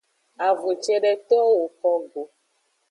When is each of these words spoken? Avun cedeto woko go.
Avun 0.47 0.75
cedeto 0.83 1.37
woko 1.57 1.91
go. 2.11 2.23